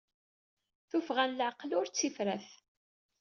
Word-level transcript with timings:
Tuffɣa 0.89 1.25
n 1.25 1.35
leɛqel 1.37 1.71
ur 1.79 1.85
d 1.87 1.93
tifrat. 1.95 2.47